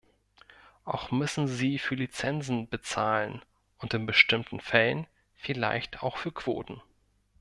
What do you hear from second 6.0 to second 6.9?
auch für Quoten.